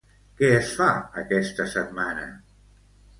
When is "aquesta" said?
1.23-1.67